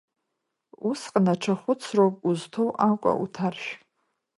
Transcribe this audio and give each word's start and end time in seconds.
Усҟан 0.89 1.25
аҽа 1.33 1.53
хәыцроуп, 1.61 2.15
узҭоу 2.29 2.69
акәа 2.89 3.11
уҭаршә. 3.23 3.69